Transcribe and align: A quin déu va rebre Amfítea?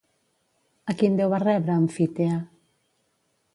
A 0.93 0.95
quin 1.01 1.19
déu 1.19 1.29
va 1.35 1.41
rebre 1.45 1.75
Amfítea? 1.83 2.41